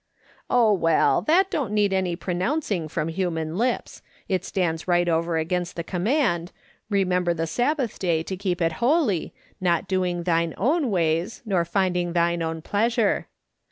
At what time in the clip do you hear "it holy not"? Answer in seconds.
8.63-9.87